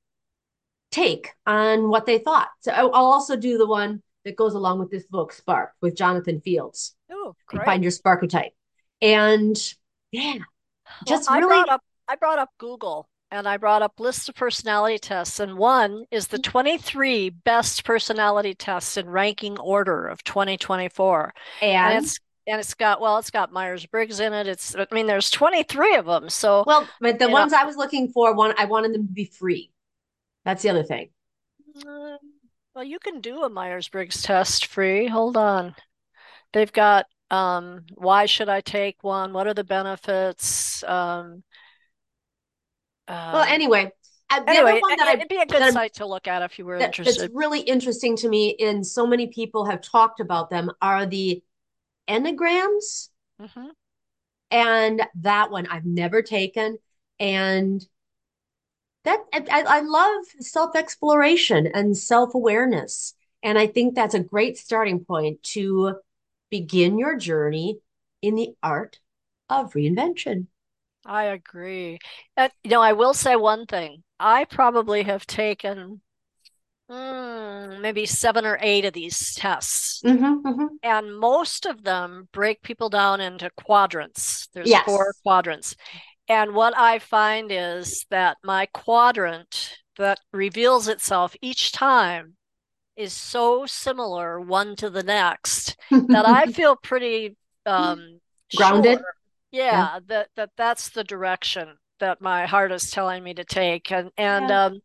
[0.90, 2.48] take on what they thought.
[2.60, 6.40] So I'll also do the one that goes along with this book, Spark, with Jonathan
[6.40, 6.94] Fields.
[7.12, 7.64] Oh, great.
[7.64, 8.52] Find your Sparketype.
[9.00, 9.56] And
[10.10, 10.38] yeah,
[11.06, 11.52] just well, really.
[11.52, 15.40] I brought, up, I brought up Google and I brought up lists of personality tests,
[15.40, 21.32] and one is the 23 best personality tests in ranking order of 2024.
[21.62, 24.46] And, and it's and it's got well, it's got Myers Briggs in it.
[24.46, 26.28] It's I mean, there's 23 of them.
[26.28, 29.12] So well, but the ones know, I was looking for, one I wanted them to
[29.12, 29.70] be free.
[30.44, 31.08] That's the other thing.
[31.76, 32.18] Uh,
[32.74, 35.06] well, you can do a Myers Briggs test free.
[35.06, 35.74] Hold on,
[36.52, 39.32] they've got um, why should I take one?
[39.32, 40.84] What are the benefits?
[40.84, 41.42] Um,
[43.08, 43.90] well, um, anyway,
[44.30, 44.80] uh, anyway,
[45.14, 47.24] it'd be a good site to look at if you were that, interested.
[47.24, 50.70] It's really interesting to me, and so many people have talked about them.
[50.80, 51.42] Are the
[52.08, 53.08] enneagrams,
[53.40, 53.68] mm-hmm.
[54.50, 56.78] and that one I've never taken,
[57.18, 57.84] and
[59.04, 64.58] that I, I love self exploration and self awareness, and I think that's a great
[64.58, 65.96] starting point to
[66.52, 67.78] begin your journey
[68.20, 69.00] in the art
[69.48, 70.46] of reinvention.
[71.04, 71.98] I agree.
[72.36, 74.04] And, you know, I will say one thing.
[74.20, 76.02] I probably have taken
[76.90, 80.02] mm, maybe seven or eight of these tests.
[80.04, 80.66] Mm-hmm, mm-hmm.
[80.82, 84.48] And most of them break people down into quadrants.
[84.52, 84.84] There's yes.
[84.84, 85.74] four quadrants.
[86.28, 92.36] And what I find is that my quadrant that reveals itself each time
[93.02, 97.36] is so similar one to the next that I feel pretty
[97.66, 98.20] um,
[98.56, 98.98] grounded.
[98.98, 99.14] Sure
[99.52, 103.92] yeah, yeah, that that that's the direction that my heart is telling me to take
[103.92, 104.64] and and yeah.
[104.64, 104.80] um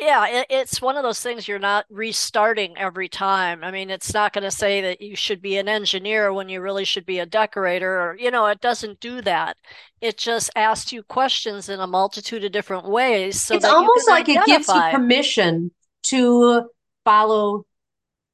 [0.00, 3.62] yeah, it, it's one of those things you're not restarting every time.
[3.62, 6.60] I mean, it's not going to say that you should be an engineer when you
[6.60, 9.56] really should be a decorator, or, you know, it doesn't do that.
[10.00, 13.40] It just asks you questions in a multitude of different ways.
[13.40, 14.42] So it's almost like identify.
[14.42, 15.70] it gives you permission
[16.06, 16.68] to
[17.04, 17.66] follow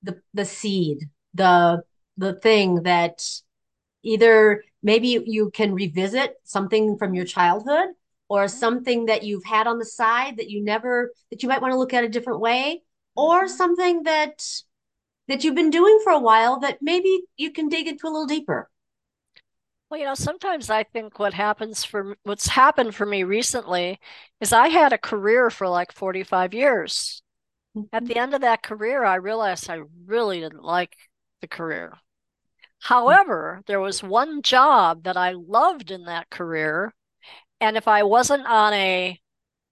[0.03, 1.83] the the seed, the
[2.17, 3.23] the thing that
[4.03, 7.89] either maybe you can revisit something from your childhood
[8.29, 8.59] or mm-hmm.
[8.59, 11.79] something that you've had on the side that you never that you might want to
[11.79, 12.83] look at a different way
[13.17, 13.49] or mm-hmm.
[13.49, 14.45] something that
[15.29, 18.27] that you've been doing for a while that maybe you can dig into a little
[18.27, 18.71] deeper
[19.91, 23.99] well you know sometimes i think what happens for what's happened for me recently
[24.41, 27.23] is i had a career for like 45 years
[27.77, 27.83] mm-hmm.
[27.93, 30.97] at the end of that career i realized i really didn't like
[31.41, 31.95] the career
[32.81, 36.93] however there was one job that i loved in that career
[37.61, 39.21] and if I wasn't on a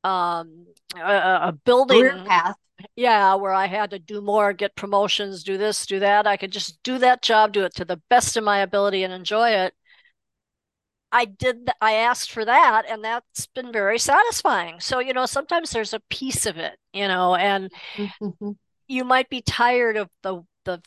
[0.05, 2.57] um a, a building Career path,
[2.95, 6.53] yeah, where I had to do more, get promotions, do this, do that, I could
[6.53, 9.75] just do that job, do it to the best of my ability, and enjoy it.
[11.13, 11.67] I did.
[11.67, 14.81] Th- I asked for that, and that's been very satisfying.
[14.81, 18.51] So you know, sometimes there's a piece of it, you know, and mm-hmm.
[18.87, 20.83] you might be tired of the the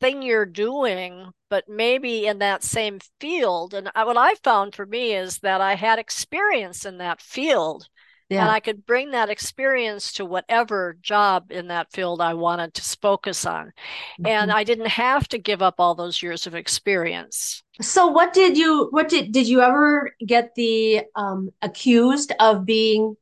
[0.00, 3.74] thing you're doing, but maybe in that same field.
[3.74, 7.86] And what I found for me is that I had experience in that field.
[8.30, 8.42] Yeah.
[8.42, 12.98] And I could bring that experience to whatever job in that field I wanted to
[13.02, 13.66] focus on.
[13.66, 14.26] Mm-hmm.
[14.26, 17.64] And I didn't have to give up all those years of experience.
[17.80, 23.16] So what did you what did did you ever get the um accused of being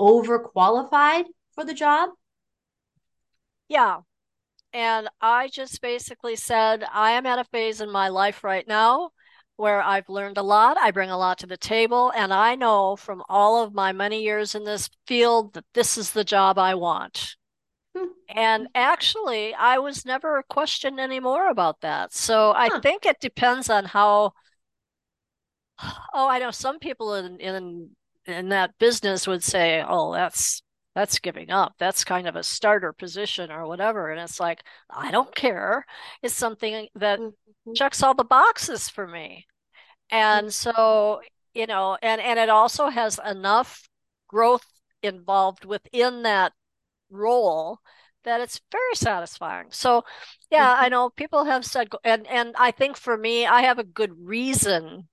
[0.00, 2.10] overqualified for the job?
[3.68, 4.00] Yeah,
[4.72, 9.10] and I just basically said, I am at a phase in my life right now
[9.56, 10.78] where I've learned a lot.
[10.78, 12.12] I bring a lot to the table.
[12.16, 16.12] And I know from all of my many years in this field that this is
[16.12, 17.36] the job I want.
[18.28, 22.14] And actually, I was never questioned anymore about that.
[22.14, 24.32] So I think it depends on how.
[26.14, 27.90] Oh, I know some people in in
[28.26, 30.62] in that business would say, "Oh, that's
[30.94, 31.74] that's giving up.
[31.78, 34.10] That's kind of a starter position or whatever.
[34.10, 35.86] And it's like, I don't care.
[36.22, 37.72] It's something that mm-hmm.
[37.74, 39.46] checks all the boxes for me.
[40.10, 40.70] And mm-hmm.
[40.76, 41.20] so,
[41.54, 43.88] you know, and, and it also has enough
[44.28, 44.66] growth
[45.02, 46.52] involved within that
[47.12, 47.78] role
[48.24, 49.66] that it's very satisfying.
[49.70, 50.04] So,
[50.50, 50.84] yeah, mm-hmm.
[50.84, 54.12] I know people have said, and and I think for me, I have a good
[54.18, 55.08] reason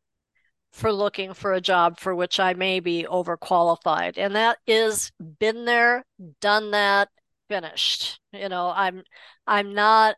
[0.72, 4.18] for looking for a job for which I may be overqualified.
[4.18, 6.06] And that is been there,
[6.42, 7.10] done that,
[7.48, 8.20] finished.
[8.32, 9.04] You know, I'm
[9.48, 10.16] I'm not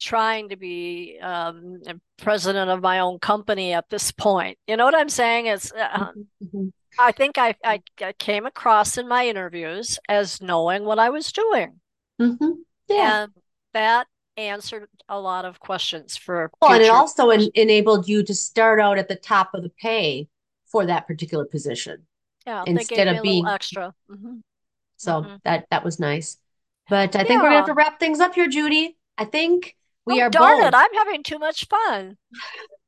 [0.00, 1.80] trying to be um,
[2.16, 4.58] president of my own company at this point.
[4.66, 5.46] You know what I'm saying?
[5.46, 6.12] It's uh,
[6.42, 6.68] mm-hmm.
[6.98, 11.32] I think I, I, I came across in my interviews as knowing what I was
[11.32, 11.80] doing.
[12.20, 12.50] Mm-hmm.
[12.88, 13.22] Yeah.
[13.22, 13.32] And
[13.72, 18.34] that answered a lot of questions for well, and it also en- enabled you to
[18.34, 20.28] start out at the top of the pay
[20.66, 22.06] for that particular position.
[22.46, 23.94] Yeah, instead of being extra.
[24.10, 24.36] Mm-hmm.
[24.96, 25.36] So mm-hmm.
[25.44, 26.38] that that was nice.
[26.88, 27.36] But I think yeah.
[27.36, 28.96] we're gonna have to wrap things up here, Judy.
[29.18, 29.76] I think
[30.06, 30.68] we oh, are darn both.
[30.68, 32.16] it, I'm having too much fun.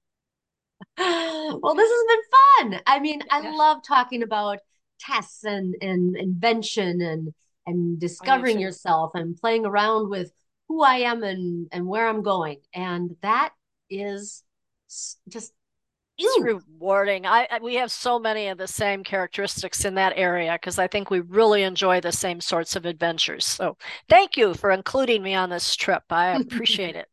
[1.63, 2.83] well, this has been fun.
[2.87, 4.59] I mean, I love talking about
[5.01, 7.35] tests and and invention and
[7.67, 10.33] and oh, discovering yourself and playing around with
[10.69, 12.59] who I am and and where I'm going.
[12.75, 13.53] And that
[13.91, 14.43] is
[15.29, 15.53] just
[16.19, 17.27] it's rewarding.
[17.27, 20.87] I, I, we have so many of the same characteristics in that area because I
[20.87, 23.45] think we really enjoy the same sorts of adventures.
[23.45, 23.77] So
[24.09, 26.03] thank you for including me on this trip.
[26.11, 27.09] I appreciate it.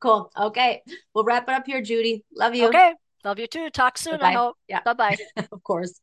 [0.00, 0.30] Cool.
[0.38, 0.82] Okay.
[1.14, 2.24] We'll wrap it up here, Judy.
[2.36, 2.68] Love you.
[2.68, 2.92] Okay.
[3.24, 3.70] Love you too.
[3.70, 4.28] Talk soon, Bye-bye.
[4.28, 4.56] I hope.
[4.68, 4.80] Yeah.
[4.84, 5.16] Bye bye.
[5.52, 6.00] of course.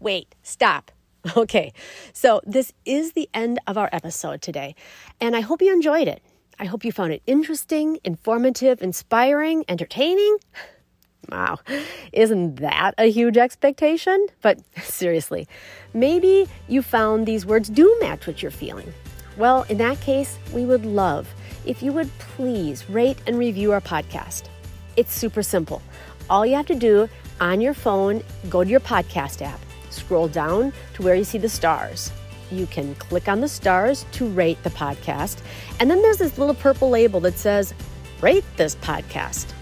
[0.00, 0.90] Wait, stop.
[1.38, 1.72] Okay,
[2.12, 4.74] so this is the end of our episode today,
[5.22, 6.22] and I hope you enjoyed it.
[6.58, 10.36] I hope you found it interesting, informative, inspiring, entertaining.
[11.30, 11.60] Wow,
[12.12, 14.26] isn't that a huge expectation?
[14.42, 15.48] But seriously,
[15.94, 18.92] maybe you found these words do match what you're feeling.
[19.38, 21.26] Well, in that case, we would love
[21.66, 24.44] if you would please rate and review our podcast.
[24.96, 25.82] It's super simple.
[26.30, 27.08] All you have to do
[27.40, 29.60] on your phone, go to your podcast app
[29.94, 32.10] scroll down to where you see the stars.
[32.50, 35.40] You can click on the stars to rate the podcast.
[35.80, 37.72] And then there's this little purple label that says,
[38.20, 39.52] Rate this podcast.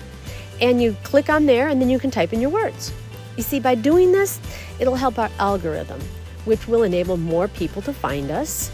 [0.61, 2.93] And you click on there, and then you can type in your words.
[3.37, 4.41] You see, by doing this,
[4.79, 6.01] it'll help our algorithm,
[6.45, 8.71] which will enable more people to find us.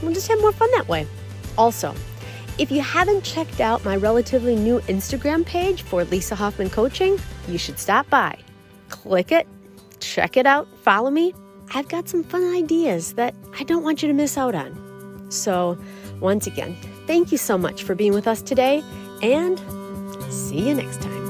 [0.00, 1.06] We'll just have more fun that way.
[1.58, 1.94] Also,
[2.58, 7.58] if you haven't checked out my relatively new Instagram page for Lisa Hoffman Coaching, you
[7.58, 8.38] should stop by.
[8.88, 9.46] Click it
[10.00, 11.34] check it out, follow me,
[11.74, 15.26] I've got some fun ideas that I don't want you to miss out on.
[15.30, 15.78] So,
[16.20, 16.76] once again,
[17.06, 18.82] thank you so much for being with us today,
[19.22, 19.58] and
[20.32, 21.25] see you next time.